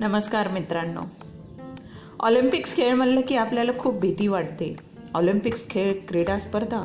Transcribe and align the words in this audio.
नमस्कार 0.00 0.48
मित्रांनो. 0.48 1.00
ऑलिम्पिक्स 2.20 2.74
खेळ 2.76 2.94
म्हणलं 2.94 3.20
की 3.20 3.36
आपल्याला 3.36 3.72
खूप 3.78 3.94
भीती 3.94 4.26
वाटते. 4.28 4.76
ऑलिम्पिक्स 5.14 5.68
खेळ 5.70 5.92
क्रीडा 6.08 6.38
स्पर्धा 6.38 6.84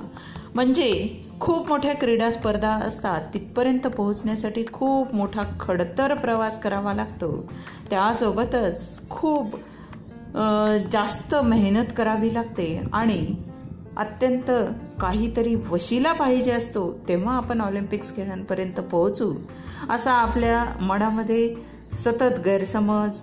म्हणजे 0.56 1.10
खूप 1.40 1.68
मोठ्या 1.70 1.94
क्रीडा 1.96 2.30
स्पर्धा 2.32 2.70
असतात. 2.70 3.22
तिथपर्यंत 3.34 3.88
पोहोचण्यासाठी 3.88 4.64
खूप 4.74 5.14
मोठा 5.16 5.44
खडतर 5.60 6.14
प्रवास 6.14 6.60
करावा 6.60 6.94
लागतो. 6.94 7.32
त्यासोबतच 7.90 9.10
खूप 9.10 9.56
जास्त 10.92 11.36
मेहनत 11.36 11.94
करावी 11.98 12.34
लागते 12.34 12.82
आणि 12.94 13.36
अत्यंत 13.98 14.52
काहीतरी 15.00 15.54
वशिला 15.56 16.14
पाहिजे 16.14 16.52
असतो 16.52 16.92
तेव्हा 17.08 17.36
आपण 17.38 17.62
ऑलिम्पिक्स 17.62 18.16
खेळांपर्यंत 18.16 18.80
पोहोचू 18.92 19.34
असा 19.90 20.12
आपल्या 20.12 20.66
मनामध्ये 20.82 21.73
सतत 21.98 22.40
गैरसमज 22.46 23.18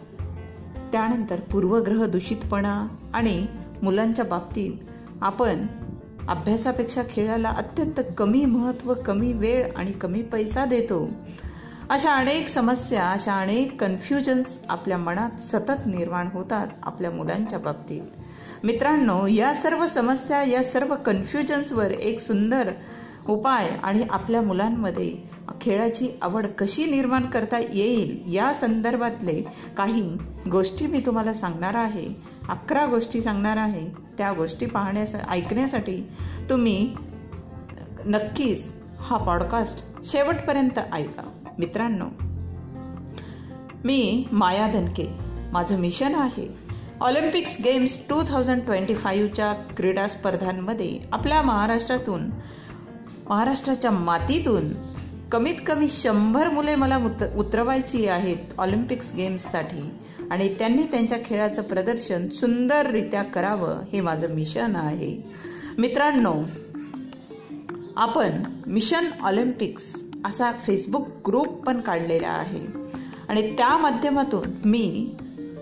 त्यानंतर 0.92 1.40
पूर्वग्रह 1.40 2.06
दूषितपणा 2.06 2.86
आणि 3.14 3.46
मुलांच्या 3.82 4.24
बाबतीत 4.24 4.72
आपण 5.22 5.66
अभ्यासापेक्षा 6.28 7.02
खेळाला 7.10 7.48
अत्यंत 7.48 8.00
कमी 8.18 8.44
महत्त्व 8.44 8.94
कमी 8.94 9.32
वेळ 9.32 9.68
आणि 9.76 9.92
कमी 9.92 10.22
पैसा 10.22 10.64
देतो. 10.64 11.10
अशा 11.90 12.14
अनेक 12.14 12.48
समस्या 12.48 13.10
अशा 13.10 13.32
अनेक 13.32 13.80
कन्फ्युजन्स 13.80 14.58
आपल्या 14.68 14.98
मनात 14.98 15.40
सतत 15.40 15.86
निर्माण 15.86 16.28
होतात 16.32 16.66
आपल्या 16.82 17.10
मुलांच्या 17.10 17.58
बाबतीत. 17.58 18.02
मित्रांनो 18.64 19.26
या 19.26 19.54
सर्व 19.54 19.86
समस्या 19.86 20.42
या 20.42 20.64
सर्व 20.64 20.94
कन्फ्युजन्सवर 20.94 21.90
एक 21.90 22.20
सुंदर 22.20 22.70
उपाय 23.28 23.68
आणि 23.82 24.02
आपल्या 24.10 24.42
मुलांमध्ये 24.42 25.16
खेळाची 25.60 26.08
आवड 26.22 26.46
कशी 26.58 26.84
निर्माण 26.84 27.26
करता 27.26 27.58
येईल 27.58 28.22
या 28.26 28.54
संदर्भातले 28.54 29.42
काही 29.76 30.02
गोष्टी 30.50 30.86
मी 30.86 31.00
तुम्हाला 31.00 31.34
सांगणार 31.34 31.74
आहे. 31.74 32.08
अकरा 32.48 32.86
गोष्टी 32.86 33.20
सांगणार 33.20 33.56
आहे. 33.56 33.90
त्या 34.18 34.32
गोष्टी 34.32 34.66
पाहण्यास 34.66 35.14
ऐकण्यासाठी 35.28 36.08
तुम्ही 36.50 36.94
नक्कीच 38.06 38.72
हा 38.98 39.16
पॉडकास्ट 39.16 40.04
शेवटपर्यंत 40.04 40.78
ऐका. 40.92 41.22
मित्रांनो 41.58 42.06
मी 43.84 44.28
माया 44.32 44.66
धनके. 44.66 45.30
माझं 45.52 45.78
मिशन 45.78 46.14
आहे 46.14 46.58
Olympics 47.00 47.56
games 47.64 48.00
two 48.08 48.22
thousand 48.28 48.62
twenty 48.62 48.94
फाईव्हच्या 48.94 49.52
क्रीडा 49.52 50.06
स्पर्धांमध्ये 50.06 50.98
आपल्या 51.12 51.42
महाराष्ट्रातून 51.42 52.30
महाराष्ट्राच्या 53.30 53.90
मातीतून 53.90 54.72
कमीत 55.32 55.54
कमी 55.66 55.88
शंभर 55.88 56.48
मुले 56.50 56.74
मला 56.74 56.96
उत 56.96 57.22
उतरवायची 57.36 58.06
आहेत 58.06 58.58
ऑलिम्पिक्स 58.58 59.12
गेम्ससाठी. 59.16 59.82
आणि 60.30 60.48
त्यांनी 60.54 60.82
त्यांच्या 60.82 61.18
खेळाचं 61.24 61.62
प्रदर्शन 61.62 62.28
सुंदररित्या 62.28 63.22
करावं 63.22 63.80
हे 63.92 64.00
माझं 64.00 64.34
मिशन 64.34 64.76
आहे. 64.76 65.16
मित्रांनो 65.78 66.34
आपण 67.96 68.42
मिशन 68.66 69.10
ऑलिम्पिक्स 69.22 69.94
असा 70.24 70.50
फेसबुक 70.66 71.08
ग्रुप 71.26 71.64
पण 71.66 71.80
काढलेला 71.80 72.28
आहे. 72.28 72.66
आणि 73.28 73.50
त्या 73.56 73.76
माध्यमातून 73.78 74.48
मी 74.64 75.14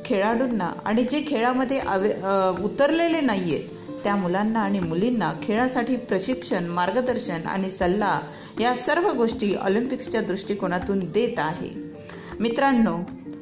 खेळाडूंना 0.05 0.73
आणि 0.87 1.03
जे 1.03 1.25
खेळामध्ये 1.29 1.79
अवे 1.79 2.13
उतरलेले 2.65 3.21
नाही 3.21 3.55
आहेत 3.55 3.77
त्या 4.05 4.17
मुलांना 4.17 4.61
आणि 4.61 4.81
मुलींना 4.81 5.33
खेळासाठी 5.43 5.97
प्रशिक्षण 5.97 6.65
मार्गदर्शन 6.65 7.47
आणि 7.47 7.71
सल्ला 7.71 8.21
या 8.61 8.75
सर्व 8.75 9.13
गोष्टी 9.13 9.55
ऑलिम्पिक्सच्या 9.55 10.21
दृष्टिकोनातून 10.21 10.99
देत 11.13 11.39
आहे. 11.39 11.71
मित्रांनो 12.41 12.99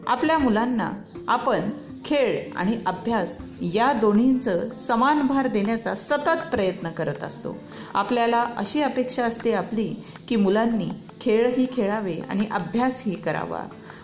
आपल्या 0.07 0.39
मुलांना 0.39 0.93
आपण 1.29 1.71
खेळ 2.05 2.51
आणि 2.57 2.79
अभ्यास 2.87 3.39
या 3.61 3.93
दोन्हींचं 3.93 4.71
समान 4.71 5.27
भार 5.27 5.47
देण्याचा 5.47 5.95
सतत 5.95 6.51
प्रयत्न 6.51 6.89
करत 6.89 7.25
असतो. 7.25 7.57
आपल्याला 7.95 8.45
अशी 8.57 8.83
अपेक्षा 8.83 9.25
असते 9.25 9.53
आपली 9.53 9.95
की 10.29 10.37
मुलांनी 10.37 10.89
खेळही 11.21 11.67
खेळावे 11.73 12.17
आणि 12.31 12.47
अभ्यासही 12.51 13.15
करावा. 13.15 13.63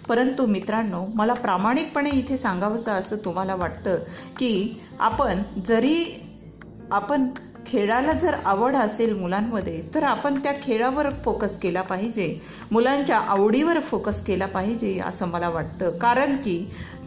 परंतु 0.08 0.46
मित्रांनो 0.46 1.06
मला 1.14 1.34
प्रामाणिकपणे 1.34 2.10
इथे 2.10 2.36
सांगावंसं 2.36 2.90
असं 2.90 3.16
तुम्हाला 3.16 3.54
वाटतं 3.54 3.96
की 4.38 4.80
आपण 5.00 5.42
जरी 5.64 6.26
आपण 6.92 7.26
खेळाला 7.66 8.12
जर 8.12 8.34
आवड 8.44 8.76
असेल 8.76 9.12
मुलांमध्ये 9.16 9.80
तर 9.94 10.02
आपण 10.02 10.38
त्या 10.42 10.52
खेळावर 10.62 11.08
फोकस 11.24 11.56
केला 11.58 11.82
पाहिजे. 11.82 12.34
मुलांच्या 12.70 13.18
आवडीवर 13.18 13.78
फोकस 13.80 14.20
केला 14.20 14.46
पाहिजे 14.46 14.98
असं 14.98 15.26
मला 15.26 15.48
वाटतं. 15.48 15.90
कारण 15.98 16.36
की 16.36 16.58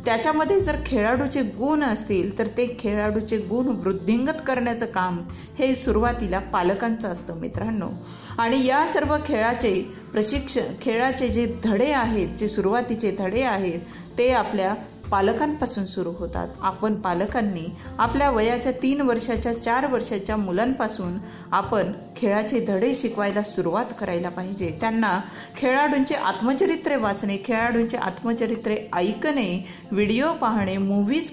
त्याच्यामध्ये 0.06 0.60
जर 0.60 0.76
खेळाडूचे 0.86 1.42
गुण 1.58 1.84
असतील 1.84 2.38
तर 2.38 2.48
ते 2.48 2.68
खेळाडूचे 2.80 3.38
गुण 3.38 3.68
वृद्धिंगत 3.68 4.42
करण्याचं 4.48 4.86
काम 4.86 5.20
हे 5.60 5.74
सुरुवातीला 5.76 6.40
पालकांचं 6.54 7.10
असतं 7.10 7.40
मित्रांनो. 7.40 7.90
आणि 8.38 8.66
या 8.66 8.86
सर्व 8.88 9.16
खेळाचे 9.26 9.74
प्रशिक्षण 10.12 10.74
खेळाचे 10.82 11.28
जे 11.28 11.46
धडे 11.64 11.92
आहेत 11.92 12.38
जे 12.40 12.48
सुरुवातीचे 12.48 13.16
धडे 13.20 13.44
आहेत 13.44 13.80
ते 14.18 14.32
आपल्या 14.34 14.74
पालकांपासून 15.12 15.86
सुरू 15.86 16.12
होतात. 16.20 16.48
आपण 16.62 16.96
पालकांनी 16.96 17.66
आपल्या 18.00 18.30
वयाच्या 18.32 18.72
तीन 18.84 19.02
वर्षाच्या 19.02 19.54
चार 19.54 19.88
वर्षाच्या 19.92 20.38
मुलांपासून 20.38 21.18
आपण 21.52 21.92
खेळाचे 22.18 22.60
धडे 22.60 22.94
शिकवायला 22.94 23.44
सुरुवात 23.44 23.94
करायला 24.00 24.30
पाहिजे. 24.30 24.78
त्यांना 24.82 25.20
खेळाडूंचे 25.58 26.16
आत्मचरित्रे 26.16 26.96
वाचणे 26.96 27.38
खेळाडूंचे 27.46 27.98
आत्मचरित्रे 27.98 28.78
ऐकणे 28.94 29.68
व्हिडिओ 29.92 30.34
पाहणे 30.34 30.78
मूव्हीज 30.78 31.30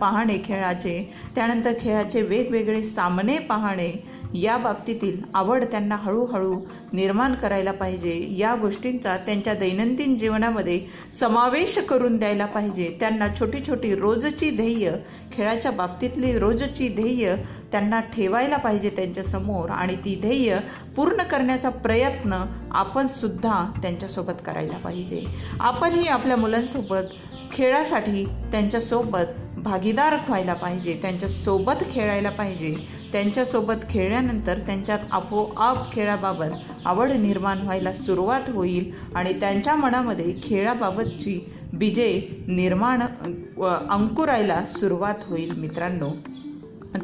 पाहणे 0.00 0.38
खेळाचे. 0.44 1.14
त्यानंतर 1.34 1.72
खेळाचे 1.80 2.22
वेगवेगळे 2.22 2.82
सामने 2.82 3.38
पाहणे 3.38 3.92
या 4.42 4.56
बाबतीतील 4.56 5.20
आवड 5.34 5.64
त्यांना 5.64 5.96
हळूहळू 5.96 6.60
निर्माण 6.92 7.34
करायला 7.34 7.72
पाहिजे. 7.72 8.26
या 8.30 8.54
गोष्टींचा 8.54 9.16
त्यांच्या 9.16 9.54
दैनंदिन 9.54 10.16
जीवनामध्ये 10.18 10.80
समावेश 11.12 11.78
करून 11.78 12.16
द्यायला 12.16 12.46
पाहिजे. 12.46 12.96
त्यांना 13.00 13.28
छोटी 13.40 13.58
छोटी 13.66 13.94
रोजची 13.94 14.50
ध्येय 14.50 14.92
खेळाच्या 15.32 15.70
बाबतीतली 15.70 16.38
रोजची 16.38 16.88
ध्येय 16.88 17.36
त्यांना 17.72 18.00
ठेवायला 18.00 18.56
पाहिजे 18.56 18.90
त्यांच्यासमोर 18.90 19.70
आणि 19.70 19.96
ती 19.96 20.18
ध्येय 20.20 20.58
पूर्ण 20.96 21.22
करण्याचा 21.22 21.68
प्रयत्न 21.68 22.44
आपण 22.70 23.06
सुद्धा 23.06 23.72
त्यांच्यासोबत 23.82 24.42
करायला 24.44 24.76
पाहिजे. 24.76 25.24
आपणही 25.60 26.06
आपल्या 26.08 26.36
मुलांसोबत 26.36 27.14
खेळासाठी 27.52 28.24
त्यांच्यासोबत 28.52 29.32
भागीदार 29.56 30.14
व्हायला 30.28 30.54
पाहिजे 30.54 30.98
त्यांच्यासोबत 31.02 31.82
खेळायला 31.90 32.30
पाहिजे 32.30 32.74
त्यांच्यासोबत 33.12 33.84
खेळल्यानंतर 33.90 34.58
त्यांच्यात 34.58 34.98
आपोआप 35.10 35.92
खेळाबाबत 35.92 36.86
आवड 36.86 37.12
निर्माण 37.12 37.62
व्हायला 37.62 37.92
सुरुवात 37.92 38.50
होईल 38.50 38.92
आणि 39.14 39.32
त्यांच्या 39.40 39.74
मनामध्ये 39.76 40.34
खेळाबाबतची 40.42 41.38
बीजे 41.72 42.44
निर्माण 42.48 43.02
अंकुरायला 43.90 44.64
सुरुवात 44.66 45.24
होईल 45.26 45.52
मित्रांनो. 45.58 46.10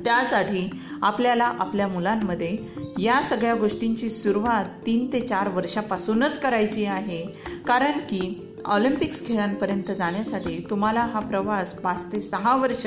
त्यासाठी 0.05 0.69
आपल्याला 1.03 1.45
आपल्या 1.45 1.87
मुलांमध्ये 1.89 2.57
या 2.99 3.23
सगळ्या 3.23 3.55
गोष्टींची 3.55 4.11
सुरुवात 4.11 4.65
तीन 4.87 5.13
ते 5.13 5.21
चार 5.21 5.49
वर्षापासूनच 5.49 6.39
करायची 6.39 6.85
आहे. 6.85 7.23
कारण 7.67 7.99
की 8.11 8.49
ऑलिम्पिक्स 8.67 9.27
खेळांपर्यंत 9.27 9.91
जाण्यासाठी 9.91 10.67
तुम्हाला 10.71 11.01
हा 11.01 11.21
प्रवास 11.21 11.73
पाच 11.75 12.05
ते 12.13 12.21
सहा 12.21 12.55
वर्ष 12.57 12.87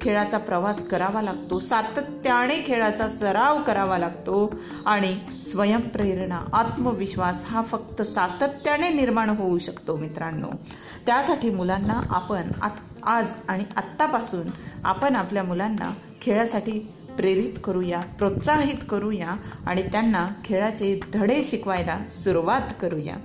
खेळाचा 0.00 0.38
प्रवास 0.38 0.82
करावा 0.88 1.22
लागतो. 1.22 1.58
सातत्याने 1.60 2.58
खेळाचा 2.66 3.08
सराव 3.08 3.62
करावा 3.62 3.98
लागतो 3.98 4.50
आणि 4.86 5.14
स्वयंप्रेरणा 5.42 6.40
आत्मविश्वास 6.52 7.44
हा 7.46 7.62
फक्त 7.62 8.02
सातत्याने 8.02 8.88
निर्माण 8.88 9.30
होऊ 9.30 9.58
शकतो 9.58 9.96
मित्रांनो. 9.96 10.50
त्यासाठी 11.06 11.50
मुलांना 11.50 12.00
आपण 12.10 12.50
आज 13.02 13.34
आणि 13.48 13.64
आत्तापासून 13.76 14.50
आपण 14.84 15.16
आपल्या 15.16 15.42
मुलांना 15.42 15.92
खेळासाठी 16.22 16.78
प्रेरित 17.16 17.58
करूया 17.64 18.00
प्रोत्साहित 18.18 18.82
करूया 18.90 19.34
आणि 19.66 19.82
त्यांना 19.82 20.28
खेळाचे 20.44 20.98
धडे 21.12 21.42
शिकवायला 21.44 21.98
सुरुवात 22.10 22.72
करूया. 22.80 23.16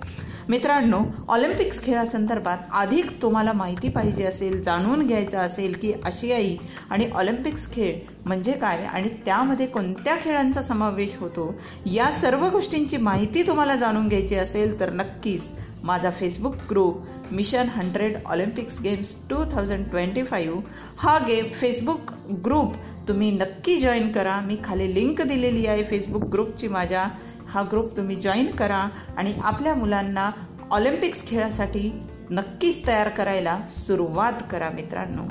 मित्रांनो 0.50 1.00
ऑलिम्पिक्स 1.28 1.84
खेळासंदर्भात 1.84 2.58
अधिक 2.74 3.22
तुम्हाला 3.22 3.54
माहिती 3.54 3.90
पाहिजे 3.90 4.24
असेल 4.24 4.62
जाणून 4.62 5.06
घ्यायचं 5.08 5.38
असेल 5.38 5.76
की 5.82 5.94
आशियाई 6.06 6.58
आणि 6.90 7.10
ऑलिम्पिक्स 7.16 7.72
खेळ 7.74 7.96
म्हणजे 8.26 8.52
काय 8.52 8.86
आणि 8.86 9.10
त्यामध्ये 9.26 9.66
कोणत्या 9.66 10.16
खेळांचा 10.22 10.62
समावेश 10.62 11.16
होतो 11.20 11.56
या 11.86 12.12
सर्व 12.12 12.50
गोष्टींची 12.50 12.98
माहिती 12.98 13.48
तुम्हाला 13.48 13.76
जाणून 13.76 14.08
घ्यायची 14.08 14.36
असेल 14.36 14.80
तर 14.80 14.94
नक्कीच 14.94 15.52
माझा 15.84 16.12
Facebook 16.12 16.56
group 16.70 17.04
mission 17.32 17.68
hundred 17.76 18.18
Olympics 18.26 18.82
games 18.82 19.16
two 19.30 19.36
thousand 19.52 19.86
twenty 19.86 20.24
five 20.24 20.62
हा 20.98 21.18
गेम 21.28 21.46
फेसबुक 21.54 22.12
ग्रुप 22.46 22.74
तुम्ही 23.08 23.32
नक्की 23.32 23.80
जॉईन 23.80 24.12
करा. 24.12 24.40
मी 24.40 24.58
खाली 24.64 24.94
लिंक 24.94 25.22
दिलेली 25.22 25.66
आहे 25.68 25.84
फेसबुक 25.84 26.24
ग्रुपची 26.24 26.68
माझ्या 26.68 27.06
हा 27.50 27.62
ग्रुप 27.62 27.98
तुम्ही 27.98 28.16
जॉईन 28.16 28.56
करा 28.56 28.88
आणि 29.18 29.38
आपल्या 29.44 29.76
मुलांना 29.76 30.32
ऑलिम्पिक्स 30.72 31.28
खेळासाठी 31.28 32.04
नक्कीच 32.30 32.88
तयार 32.88 33.10
करायला 33.10 33.60
सुरुवात 33.78 34.34
करा 34.52 34.70
मित्रांनो. 34.70 35.24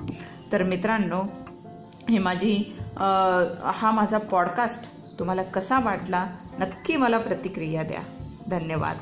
तर 0.52 0.62
मित्रांनो 0.62 1.22
हे 2.10 2.18
माझी 2.18 2.78
हा 3.64 3.90
माझा 3.90 4.18
पॉडकास्ट 4.18 4.82
तुम्हाला 5.18 5.42
कसा 5.42 5.78
वाटला 5.80 6.26
नक्की 6.58 6.96
मला 6.96 7.18
प्रतिक्रिया 7.18 7.82
द्या. 7.82 8.02
धन्यवाद. 8.48 8.96